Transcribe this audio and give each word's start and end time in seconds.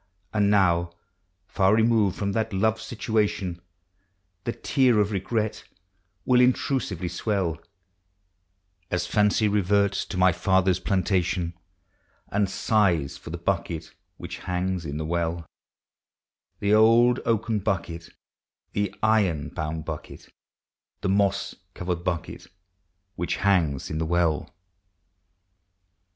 And 0.33 0.49
now, 0.49 0.93
far 1.45 1.75
removed 1.75 2.15
from 2.17 2.31
the 2.31 2.47
loved 2.51 2.79
situation, 2.81 3.61
The 4.45 4.51
tear 4.51 4.97
of 4.99 5.11
regret 5.11 5.63
will 6.25 6.41
intrusively 6.41 7.07
swell, 7.07 7.61
As 8.89 9.05
fancy 9.05 9.47
reverts 9.47 10.03
to 10.05 10.17
my 10.17 10.31
father's 10.31 10.79
plantation, 10.79 11.53
And 12.29 12.49
sighs 12.49 13.15
for 13.15 13.29
the 13.29 13.37
bucket 13.37 13.93
which 14.17 14.37
hangs 14.39 14.85
in 14.87 14.97
the 14.97 15.05
well; 15.05 15.45
The 16.61 16.73
old 16.73 17.19
oaken 17.23 17.59
bucket, 17.59 18.09
the 18.71 18.95
iron 19.03 19.49
bound 19.49 19.85
bucket, 19.85 20.33
The 21.01 21.09
moss 21.09 21.53
covered 21.75 22.03
bucket 22.03 22.47
which 23.15 23.35
hangs 23.35 23.91
in 23.91 23.99
the 23.99 24.07
well. 24.07 24.51